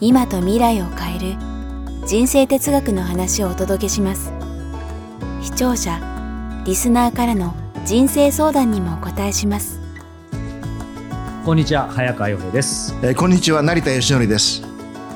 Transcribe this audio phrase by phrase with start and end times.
[0.00, 1.36] 今と未来を変える
[2.06, 4.32] 人生哲学の話をお届けします。
[5.40, 6.00] 視聴者
[6.66, 7.54] リスナーからの
[7.84, 9.80] 人生相談にもお答えします。
[11.44, 12.94] こんにちは早川洋平です。
[13.02, 14.62] えーこんにちは成田義則です。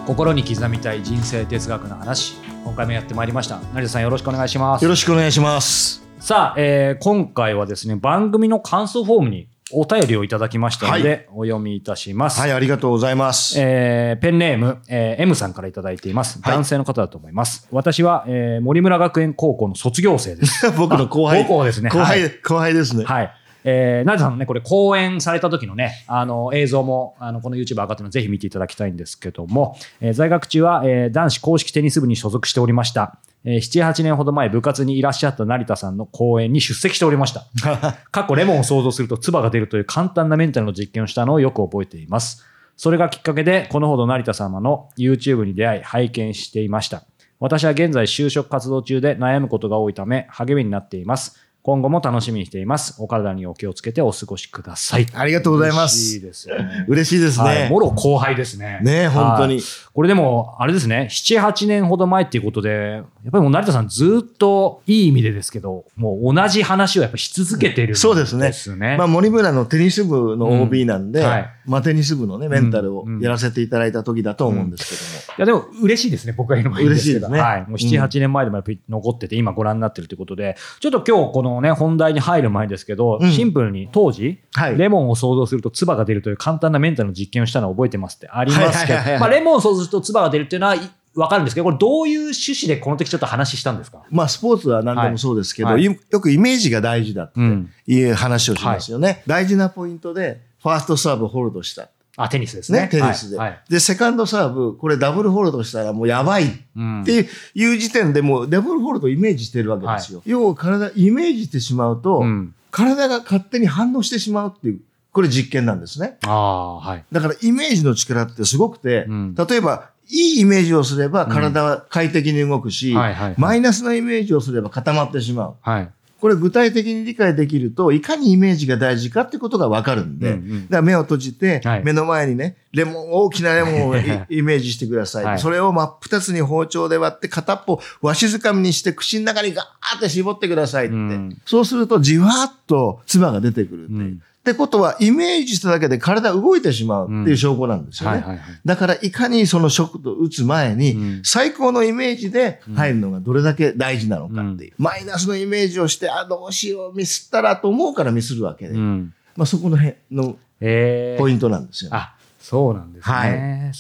[0.07, 2.37] 心に刻みたい人生哲学の話。
[2.65, 3.61] 今回もやってまいりました。
[3.75, 4.83] 成田さんよろしくお願いします。
[4.83, 6.07] よろしくお願いします。
[6.21, 16.41] さあ、えー今回はですね番組の感想フォームにお便りをいただきましたので、お読みいたします、はいありがとうございます、えーペンネーム、えー M さんからいただいています。
[16.41, 17.69] はい男性の方だと思います。
[17.71, 20.71] 私は、えー森村学園高校の卒業生です。
[20.77, 21.91] 僕の後輩あ高校ですね。
[21.91, 23.33] 後輩、はい後輩ですね、はい。
[23.65, 33.19] えー、成田さんのね、これ講演された時のね、あの、映像も、あの、この YouTube 上がってるのでぜひ見ていただきたいんですけども、えー在学中は、えー男子公式テニス部に所属しておりました。
[33.45, 37.47] えー、7、8年ほど前、部活にいらっしゃった成田さんの講演に出席しておりました。
[38.11, 42.45] 過去レモンを想像すると唾が出るという簡単なメンタルの実験をしたのをよく覚えています。
[42.77, 47.05] それがきっかけで、このほど成田様の YouTube に出会い、拝見していました。
[47.41, 51.48] 私は現在就職活動中で悩むことが多いため、励みになっています。
[51.69, 52.97] 今後も楽しみにしています。
[52.99, 55.07] お体にお気をつけてお過ごしください。
[55.13, 56.87] ありがとうございま嬉しいすですよね。
[56.89, 58.81] 嬉しいですね、はい、もろ後輩ですね。
[58.83, 59.65] ね本当にはい
[59.99, 68.97] これでも、あれですね、7、8年ほど前っていうことで、やっぱりもう成田さんずっといい意味でですけど、もう同じ話をやっぱし続けてるんそうですねですね。
[68.97, 73.21] まあ、森村のテニス部の OB なんで、うんはいまあ、テニス部のねメンタルをうん。
[73.21, 77.19] やらせていただいた時だと思うんですけいやでも嬉しいですね、僕が言うのもいいんですけど。
[77.19, 77.41] 嬉しいですね。
[77.41, 77.61] はい。
[77.63, 83.31] もう7、うん8年前でもやっぱり残ってて、今ご覧になってるということで、ちょっと今日このね、本題に入る前ですけど、うん。
[83.31, 84.77] シンプルに当時、はい。
[84.79, 89.21] レモンを想像すると唾が出るという簡単なメンタルの実験をしたのを覚えてますってありますけどはいはいはいは、い。
[89.21, 90.81] まあレモンを想像すると唾が出るっていうのはい
[91.15, 93.99] わかるんですけど、これどういう趣旨でこの時ちょっと話したんですか？
[93.99, 95.85] ども、まあ、スポーツは何でもそうですけど、はい。
[95.85, 102.81] よよくイメージが大事だってうんいう話をしますよね、大事なポイントでファーストサーブホールドしたあ、テニスですね。
[102.81, 103.51] ね、テニスで、はい。
[103.51, 110.21] はいで、セカンドサーブ、これダブルホールドしたらもうやばいうんっていう時点でもうダブルホールドをイメージしてるわけですよ。
[110.27, 114.81] 要は体、イメージしてしまうと、うん体が勝手に反応してしまうっていう、
[115.13, 116.19] これ実験なんですね。
[116.27, 117.05] ああ、はい。
[117.11, 125.55] だからイメージの力ってすごくて、うん例えば、いいイメージをすれば体は快適に動くし、はいはいはいマイナスなイメージをすれば固まってしまう。
[125.61, 125.91] はい。
[126.21, 134.01] これ具体的に理解できると、いかにイメージが大事かってことがわかるんで、うんうんだから目を閉じて、はい目の前にね、レモン、大きなレモンをイ
[134.39, 135.25] イメージしてください。
[135.25, 140.95] はいそれを真っ二つに包丁で割って、片っぽわしづかみにして口の中にガーって絞ってくださいって。
[140.95, 143.99] うんそうするとじわーっと唾が出てくるっていう。
[143.99, 148.41] うんってことは、イメージしただけで体動いてしまうっていう証拠なんですよね。
[148.65, 154.73] だから、いかにそのショックと打つ前に、うん最高のイメージで入るのがどれだけ大事なのかっていう。
[154.79, 158.75] マイナスのイメージをして、あ、どうしよう、ミスったらと思うからミスるわけで。
[158.75, 159.15] うん。
[159.37, 161.91] まあ、そこの辺のえーポイントなんですよ。
[161.93, 163.15] あ、そうなんですね。
[163.15, 163.75] はい。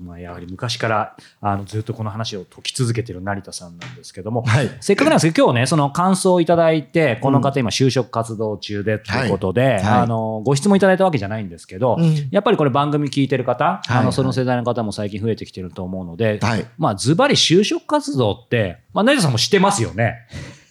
[0.00, 4.70] まあ、やはり昔から、あの、ずっとこの話を解き続けている成田さんなんですけども、はい。
[4.80, 16.66] せっかくなんですけど、今日ね、その感想をいただいて、この方今就職活動中でということで、はいはいあの、ご質問いただいたわけじゃないんですけど、うんやっぱりこれ番組聞いてる方、あの、その世代の方も最近増えてきてると思うので、はい。
[16.78, 20.26] まあ、ズバリ就職活動って、まあ、成田さんも知ってますよね。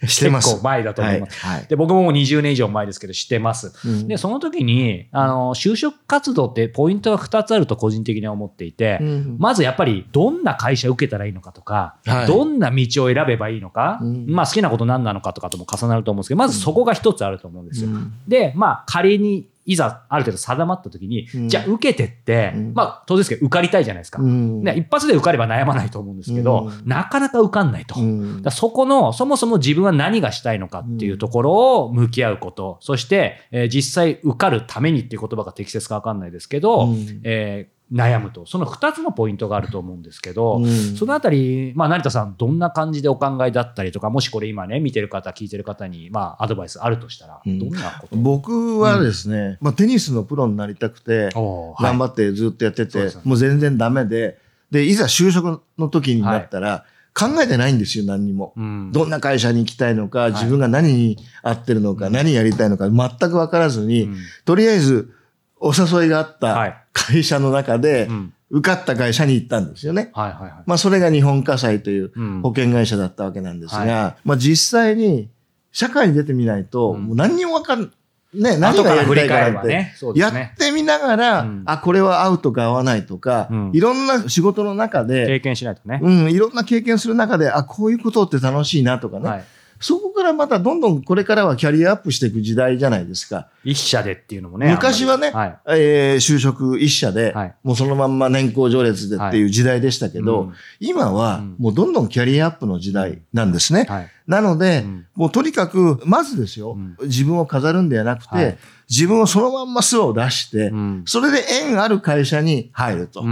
[0.07, 1.39] してます結構前だと思います。
[1.39, 1.57] はい。
[1.57, 3.73] はいで、僕ももう20年以上前ですけど、知ってます。
[3.85, 17.89] うんで、その時に、あの、就職活動ってポイントが2つあると個人的には思っていて、うんまずやっぱりどんな会社受けたらいいのかとか、はいどんな道を選べばいいのか、うんまあ好きなこと何なのかとかとも重なると思うんですけど、まずそこが一つあると思うんですよ。
[17.89, 21.49] うんで、まあ仮にいざある程度定まった時に、うん。
[21.49, 22.73] じゃあ受けてって、うん。
[22.73, 24.21] まあ当然ですけど受かりたいじゃないですか。
[24.21, 24.63] うん。
[24.63, 26.87] ね一発で受かれば悩まないと思うんですけど、うん。
[26.87, 27.99] なかなか受かんないと。
[27.99, 28.41] うん。
[28.41, 37.21] だそこの、そもそも自分は何がしたいのかっていうところを向き合うこと、そして、えー実際受かるためにっていう言葉が適切かわかんないですけど、うん。
[37.23, 38.45] えー悩むと。
[38.45, 40.95] その2つのポイントがあると思うんですけど、うん。
[40.95, 47.59] そのあたり、まあ、成田さん、どんな感じでお考えだったりとか、もしこれ今ね、見てる方、聞いてる方に、まあ、アドバイスあるとしたら、うん。
[47.59, 53.29] どんなこと、僕はですね、まあ、テニスのプロになりたくて、頑張ってずっとやってて、そうですよね。
[53.29, 54.39] もう全然ダメで、
[54.71, 58.53] で、いざ就職の時になったら、考えてないんですよ、何にも。
[58.57, 58.91] うん。
[58.91, 60.31] どんな会社に行きたいのか、い。
[60.31, 64.15] 自分が何に合ってるのか、何やりたいのか、全く分からずに、うん。
[64.45, 65.13] とりあえず、
[65.63, 70.11] お誘いがあっはいた会社の中で、うん受かった会社に行ったんですよね。
[70.13, 70.51] はいはいはい。
[70.67, 75.31] まあそれが日本火災といううん保険会社だったわけなんですが、はまあ実際に
[75.71, 77.91] 社会に出てみないと、うんもう何にもわかん、
[78.31, 80.29] ね、何後かがやりたいかなんて、や。
[80.29, 85.99] ってみながら、うんあ、これは合うとか合わないとか、うんいろんな仕事の中で、経験しないとね。
[86.03, 89.43] うん、いろんな経験する中で、あ、こういうことって楽しいなとかね、はい。
[89.83, 93.49] そこからまたどんどんこれからはキャリアアップしていく時代じゃないですか。
[93.65, 94.71] 一社でっていうのもね。
[94.71, 95.59] 昔はね、はい。
[95.67, 103.85] えー就職一社で、はいもうそのまんま年功序列でっていう時代でしたけど、うん今はうんもうどんどんキャリアアップの時代なんですね。
[103.89, 104.09] はい。
[104.27, 105.07] なので、うん。
[105.15, 106.97] もうとにかく、まずですよ、うん。
[107.03, 108.57] 自分を飾るんではなくて、はい。
[108.89, 111.03] 自分をそのまんま素を出して、うん。
[111.05, 113.23] それで縁ある会社に入ると。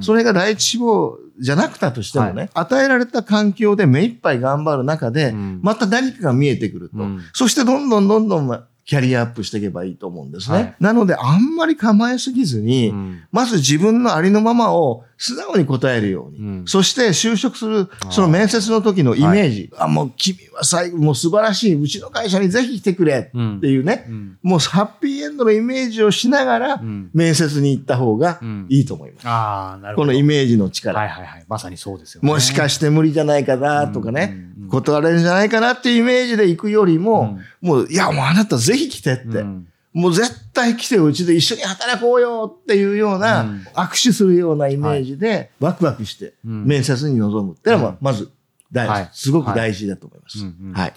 [0.00, 5.60] それが第一志望じゃなくたとしてもね、は与えられた環境で目一杯頑張る中で、うん。
[5.62, 6.98] また何かが見えてくると。
[6.98, 7.20] うん。
[7.32, 10.56] そしてどんどんどんどんまキャリアアップしていけばいいと思うんですね。
[10.56, 10.74] はい。
[10.78, 13.22] なので、あんまり構えすぎずに、うん。
[13.32, 16.38] まず自分のありのままを素直に答えるように。
[16.38, 16.64] うん。
[16.66, 19.70] そして就職するその面接の時のイメージ。
[19.78, 23.30] あ、もう君は最後、もう素晴らしい、うちの会社にぜひ来てくれ。
[23.32, 23.56] うん。
[23.56, 24.38] っていうね、うん。
[24.42, 27.10] もうハッピーエンドのイメージをしながら、うん。
[27.14, 28.66] 面接に行った方がうん。
[28.68, 29.26] いいと思います。
[29.26, 30.08] ああ、なるほど。
[30.08, 31.00] このイメージの力。
[31.00, 31.44] はいはいはい。
[31.48, 32.28] まさにそうですよね。
[32.28, 34.68] もしかして無理じゃないかなとかね、うんうんうん。
[34.68, 43.66] 断れるんじゃないかなっていうイメージで行くよりも、もう、いや、もうあなたぜひ来てって、うんもう絶対来てうちで一緒に働こうよっていうような、うん。
[43.74, 46.66] 握手するようなイメージで、ワクワクしてうん。
[46.66, 48.28] 面接に臨むっていうのはうんまず
[48.72, 49.10] 大事、はい。
[49.12, 50.44] すごく大事だと思います。
[50.44, 50.92] はい。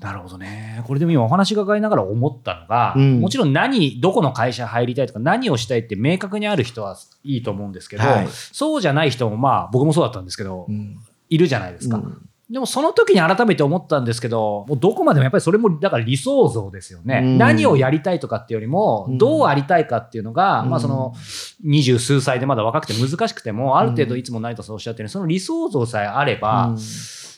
[0.00, 0.82] なるほどね。
[0.84, 3.20] これでも今お話伺いながら思ったのが、うん。
[3.20, 8.28] もちろん何、どこの会社入りたいとか何をしたいって明確にある人はいいと思うんですけど、はい。
[8.28, 10.98] そうじゃない人もまあ僕もそうだったんですけど、うん。
[11.30, 12.02] いるじゃないですか。
[12.48, 17.20] うんでもその時に改めて思ったんですけど、もうどこまでもやっぱりそれもだから理想像ですよね。
[17.24, 17.38] うん。
[17.38, 19.18] 何をやりたいとかっていうよりも、うん。
[19.18, 20.70] どうありたいかっていうのが、うん。
[20.70, 21.14] まあその
[21.62, 26.78] 二十数歳でまだ若くて難しくても、ある程度いつも成田さんおっしゃってるようにその理想像さえあれば、うん。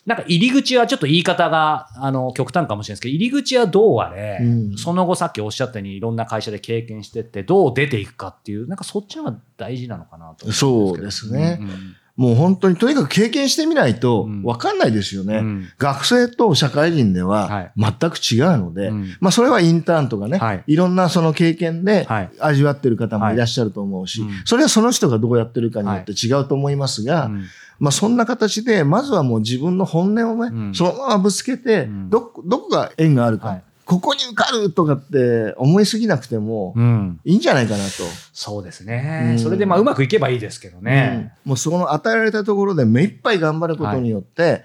[0.06, 4.76] なんか入り口はちょっと言い方があの極端かもしれないですけど、入り口はどうあれ、うん。
[4.76, 11.58] その後さっきおっしゃったようにいろんな会社で経験してって、どう出ていくかっていう、なんかそっちの方が大事なのかなと思そううんですね。
[11.60, 14.42] うんもう本当にとにかく経験してみないとうん。
[14.42, 15.38] 分かんないですよね。
[15.38, 15.68] うん。
[15.78, 17.72] 学生と社会人でははい。
[17.76, 19.16] 全く違うので、うん。
[19.20, 20.64] まあそれはインターンとかね、はい。
[20.66, 22.30] い、ろんなその経験ではい。
[22.40, 24.30] 味わってる方もいらっしゃると思うし、はい。
[24.30, 27.44] うんそれはその人がどうやってるかによって違うと思いますが、うん。
[27.78, 32.10] まあそんな形で、まずはもう自分の本音をね、うんそのままぶつけて、うん。
[32.10, 38.02] どこ、どこが縁があるか、はいここに受かるとかって思いすぎなくてもうんいいんじゃないかなと。
[38.32, 39.28] そうですね。
[39.30, 41.32] うんそれでまあうまくいけばいいですけどね。
[41.44, 44.62] うんもうその与えられたところで目いっぱい頑張ることによって、い、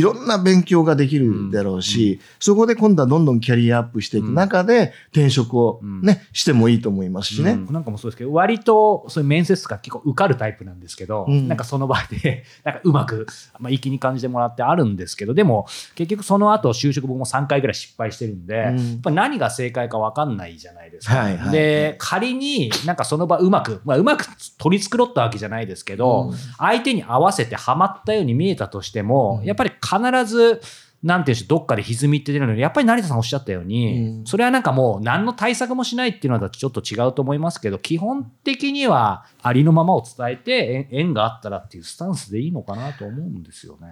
[0.00, 7.52] ろんな勉強ができるだろうし、そこで今度はどんどんキャリアアップしていく中で、転職をね、してもいいと思いますしね。
[7.52, 7.72] うん。
[7.72, 11.48] なんかもそうですけど、割とそういう面接とか結構受かるタイプなんですけど、うん。
[11.48, 13.26] なんかその場で、 なんかうまく、
[13.58, 18.76] まあ、粋に感じてもらってあるんですけど、でも結局その後就職僕も3回ぐらい失敗してるんで、うん。
[18.76, 21.50] やっぱ何が正解か分かんないじゃないですか。
[21.52, 24.24] で、仮になんかその場うまく、まあ、うまく
[24.56, 26.36] 取り繕ったわけじゃないですけど、うん。
[26.56, 29.46] 相手に合わせてはまったように見えたとしても、うん。
[29.46, 30.60] やっぱり必ず、
[31.04, 34.26] なんていうんでしどっかで歪みって出るのに、やっぱり成田さんおっしゃったように、うん。
[34.26, 43.88] それはなんかもう何の対策もしないっていうのはちょっと違うと思いますけど、基本的にはありのままを伝えて、縁縁があったらっていうスタンスでいいのかなと思うんですよね。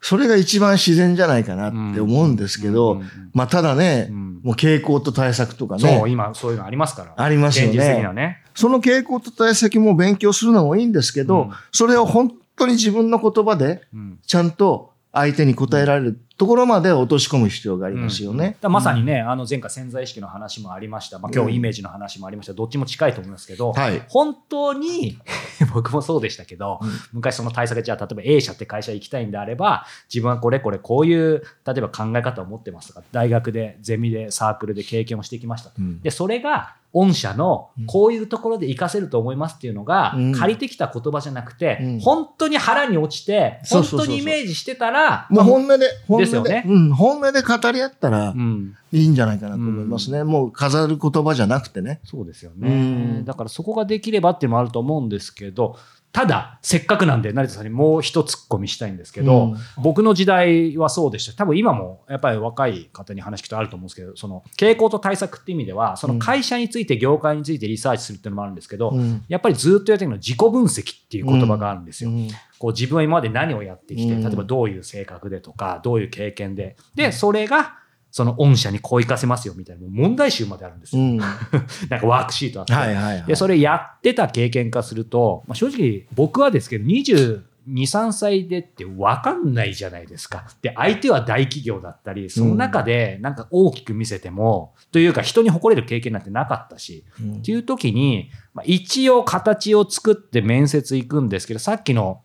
[0.00, 3.02] それが一番自然じゃないかなって思うんですけど、
[3.34, 4.40] まあただね、うん。
[4.42, 7.12] もう傾向と対策とかそう、ね、今そういうのありますから。
[7.22, 7.72] ありますよね。
[7.72, 8.42] 現実的にはね。
[8.54, 11.50] その傾向と対策も勉強するのもいいんですけど、うん。
[11.72, 14.18] それを本当に自分の言葉でうん。
[14.26, 18.46] ちゃんと相手に答えられるところまで落とし込む必要がありますよね。
[18.46, 24.02] だからまさにね、あの前回潜在意識の話もありました、まあ、今日イメージの話もありました、どっちも近いと思いますけど、はい。
[24.08, 25.18] 本当に
[25.72, 26.88] 僕もそうでしたけど、うん。
[27.12, 35.76] 昔その対策でじゃあ例えば A 社って会社行きたいんであれば自分はこれこれこういう例えば考え方を持ってますとか大学でゼミでサークルで経験をしてきましたと。
[35.78, 36.00] うん。
[36.00, 40.32] でそれが御社のこういうところで活かせると思いますっていうのが、うん。
[40.32, 42.00] 借りてきた言葉じゃなくて、うん。
[42.00, 46.64] 本当に腹に落ちて本当にイメージしてたらもう本音で、本音で、ですよね。
[46.66, 50.22] うん、本音で語り合ったらうん、いいんじゃないかなと思いますね。
[50.22, 52.00] もう飾る言葉じゃなくてね。
[52.04, 52.70] そうですようね。
[52.70, 53.24] ん。
[53.24, 55.76] だからそこができればっていうのもあると思うんですけど、
[56.14, 61.36] ただ、せっかくなんで、成田さんにもう一ツッコミしたいんですけど、うん僕の時代はそうでした。
[61.36, 72.10] 多分今もやっぱり若い方に話聞くとあると思うんですけど、その傾向と対策って意味では、その会社について、業界についてリサーチするっていうのもあるんですけど、うんやっぱりずっとやってるのは自己分析っていう言葉があるんですよ。
[72.10, 72.28] うん
[72.60, 76.76] こう自分は今まで何をやってきて、うん例えばどういう性格でとか、どういう経験で。
[76.94, 77.78] で、それが
[78.14, 81.02] その御社にこう生かせますよみたいな、問題集まであるんですよ。
[81.02, 81.16] うん。
[81.90, 82.72] なんかワークシートあって。
[82.72, 83.26] はいはいはい。
[83.26, 90.46] で、それやってた経験化すると、まあ、正直僕はですけど、22、3歳でって分かんないじゃないですか。
[90.62, 102.20] で、相手は大企業だったり、その中でなんか大きく見せても、というか人に誇れる経験なんてなかったし、うんっていう時に、まあ、一応形を作って面接行くんですけど、さっきの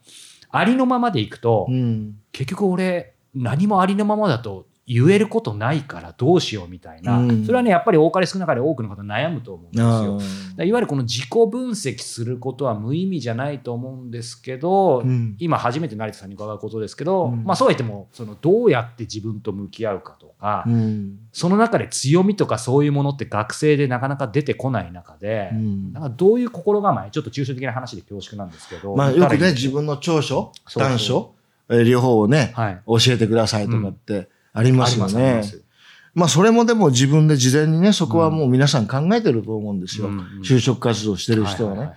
[0.51, 2.17] ありのままで行くと、うん。
[2.31, 7.45] 結局俺何もありのままだと言えることないからどうしようみたいな、うん。
[7.45, 9.83] それはねやっぱり多かれ少なかれ多くの方悩むと思うんです
[10.57, 10.65] よ。
[10.65, 15.35] いわゆるこの自己分析することは無意味じゃないと思うんですけど、ーうん。
[15.37, 17.43] 今初めて成田さんに伺うことですけど、うん。
[17.43, 21.19] まあそうは言ってもそのどうやって自分と向き合うかとか、うん。
[21.33, 25.93] その中で強みとかそういうものって学生でなかなか出てこない中で、うん。
[25.93, 31.35] なんかどういう心構えちょっと抽象的な話で恐縮なんですけど、まあよくね、自分の長所、短所、
[31.69, 32.81] えー両方をね、はい。
[32.87, 34.27] 教えてくださいとかって
[34.59, 35.43] ありますよね。
[35.43, 35.63] す
[36.13, 40.09] まあそれもでも自分で事前にね、そこはもう皆さん考えてると思うんですよ。
[40.43, 41.91] 就職活動してる人はね。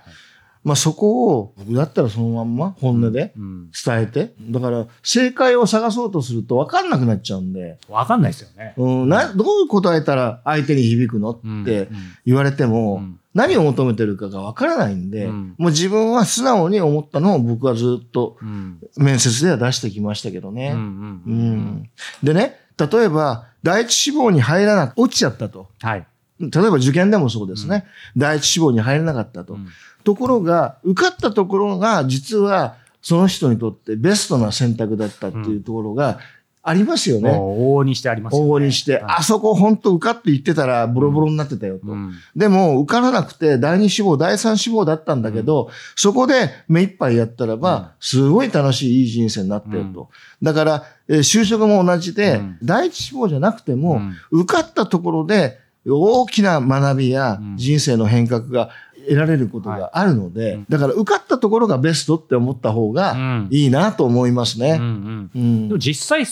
[0.63, 8.73] まあそこを僕だったらそのまんま本音でうん伝えて、だから正解を探そうとすると分かんなくなっちゃうんで、わかんないですよね。
[8.77, 11.51] うん、などう答えたら相手に響くのってう
[11.83, 11.87] ん
[12.25, 20.73] 言われても、うん何を求めてるかが分からないんで、うんもう自分は素直に思ったのを僕はずっとうん面接では出してきましたけどね。
[20.75, 21.89] うんううんん
[22.21, 25.69] でね、例えば、第一志望に入らなく、落ちちゃったと。
[25.81, 26.05] はい。
[26.39, 27.85] 例えば受験でもそうですね。
[28.17, 29.53] 第一志望に入れなかったと。
[29.53, 29.67] うん
[30.03, 36.19] ところが、受かったところが、実は、その人にとってベストな選択だったっていうところが
[36.65, 37.29] ありますよね。
[37.31, 38.49] 往々にしてありますよね。
[38.49, 41.91] 応募にして、はいあそこ本当受かって言ってたらボロボロになってたよと。
[41.91, 50.09] うんでも受からなくて第二志望、第三志望だったんだけど、そこで目いっぱいやったらば、うんすごい楽しいいい人生になったよと。
[50.41, 57.57] だから、えー就職も同じで、うん第一志望じゃなくても、うん受かったところで大きな学びやうん。
[57.57, 58.69] 人生の変革が
[59.05, 60.65] 得られることがあるので、うん。
[60.69, 63.47] だから受かったところがベストって思った方うがん。
[63.51, 64.77] いいなと思いますね。
[64.79, 65.31] うんうん。
[65.35, 65.67] うん。
[65.69, 66.25] でも実際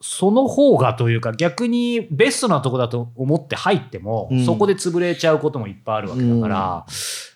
[0.00, 4.44] その方がというか逆にベストなとこだと思って入っても、うん。
[4.44, 6.86] そこで潰れちゃうこともいっぱいあるわけだから、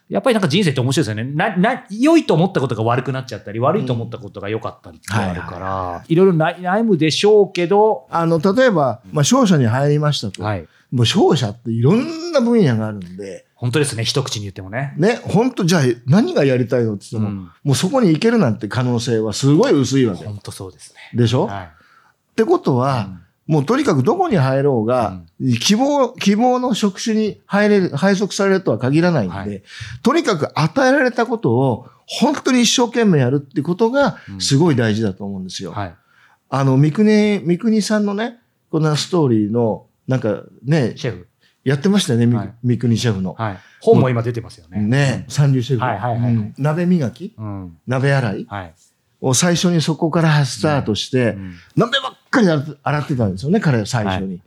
[0.09, 1.33] やっぱりなんか人生って面白いですよね。
[1.33, 6.15] なな良いと思ったことが悪くなっちゃったり悪いと思ったことが良かったりってあるから、い。
[6.15, 10.43] ろいろ悩悩むでしょうけど、あの、例えば、まあ、商社に入りましたと。
[10.43, 14.05] はい、もう商社っていろんな分野があるんで、本当ですね。
[14.05, 14.95] 一口に言ってもね。
[14.99, 17.51] ね、本当じゃあ何がやりたいのって言っても、うん。
[17.65, 20.25] もうそこに行けるなんて可能性はすごい薄いわけ。
[20.25, 21.19] 本当そうですね。
[21.19, 21.65] でしょ、はい。
[21.65, 21.69] っ
[22.35, 23.09] てことは、
[23.47, 25.23] もうとにかくどこに入ろうが、
[25.61, 29.63] 希望、希望の職種に入れる、配属されるとは限らないんで、はい。
[30.03, 34.41] とにかく与えられたことを本当に一生懸命やるってことがうん。
[34.41, 35.73] すごい大事だと思うんですよ。
[35.73, 35.95] はい、
[36.51, 38.39] あの、三国、三国さんのね、
[38.71, 41.27] こんなストーリーの、なんかね、シェフ、
[41.65, 42.53] やってましたよね、みはい。
[42.63, 43.33] 三国シェフの。
[43.33, 44.83] はい、本も今出てますよね。
[44.83, 45.83] ね、三流シェフ。
[45.83, 46.35] はいはいはいはい。
[46.35, 46.55] うん。
[46.59, 47.35] 鍋磨き？
[47.39, 47.79] うん。
[47.87, 48.47] 鍋洗い？
[48.47, 48.75] はい。
[49.23, 51.55] を最初にそこからスタートして、うん。
[51.77, 52.49] 鍋ばっかり
[52.83, 54.43] 洗ってたんですよね、彼は最初に。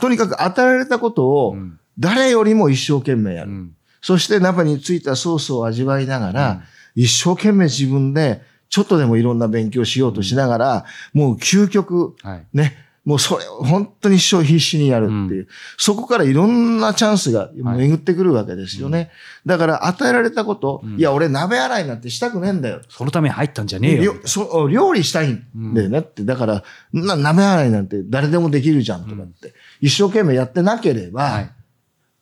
[0.00, 1.78] とにかく与えられたことをうん。
[1.96, 3.52] 誰よりも一生懸命やる。
[3.52, 3.76] うん。
[4.02, 6.62] そして鍋についたソースを味わいながら、
[6.96, 12.46] 一生懸命自分でちょっとでもいろんな勉強しようとしながら、もう究極、はい。
[12.52, 19.10] ね、もうそれを本当に一生必死にやるっていう、そこからいろんなチャンスが巡ってくるわけですよね。
[19.44, 22.80] だから与えられたこと、うんいや、俺鍋洗いなんてしたくねえんだよ。
[22.88, 24.14] そのために入ったんじゃねえよ。
[24.24, 26.24] そ料理したいんだよねって。
[26.24, 29.52] だから、な鍋洗いなんて誰でもできるじゃんとかって。
[29.80, 31.50] 一生懸命やってなければ、はい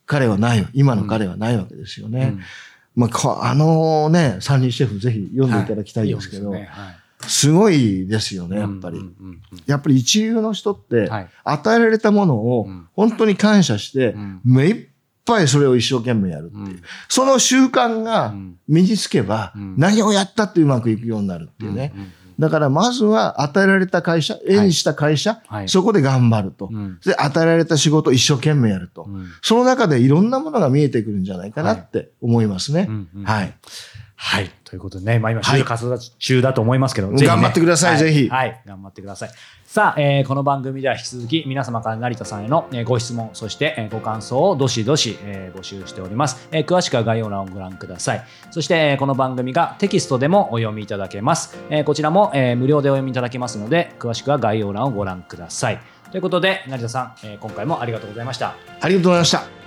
[0.05, 0.67] 彼はないよ。
[0.75, 2.35] 今の彼はないわけですよね。
[2.35, 2.41] うん
[2.95, 6.69] まあこ、あのね、三人シェフぜひ読んでいただきたいですけど、はい
[7.26, 8.99] すごいですよね、やっぱり。
[8.99, 14.87] うんうんうんやっぱり一流の人って、はい与えられたものをうん本当に感謝して、うん目いっ
[15.25, 16.64] ぱいそれを一生懸命やるっていう。
[16.64, 21.93] うんその習慣がうん身につけば、うん何をやったってうまくいくようになるっていうね。
[21.95, 26.71] うんうんだからまずは与えられた会社、絵にした会社、はいそこで頑張ると。
[26.73, 29.05] うんで、与えられた仕事を一生懸命やると。
[29.05, 32.87] うんその中でいろんなものが見えてくるんじゃないかなって思いますね。
[32.88, 33.55] うんうんはい。
[34.25, 34.50] はい。
[34.62, 38.62] ということでね、まあ今、はい就職活動中だと思いますけど、んぜひね頑張ってくださいはぜひはい。
[38.64, 39.31] 頑張ってください。
[39.67, 48.25] さあ、えーこの番組では引き続き皆様から成田さんへの、えーご質問、そして、えーご感想をどしどし、えー募集しております、えー詳しくは概要欄をご覧ください。
[48.52, 51.59] そして、えーこの番組がテキストでもお読みいただけます。
[51.69, 55.81] えーこちらも、えー無料でお読みいただけますので、詳しくは概要欄をご覧ください。
[56.12, 58.55] ということで、成田さん、えー今回もありがとうございました。
[58.81, 59.62] ありがとうございました。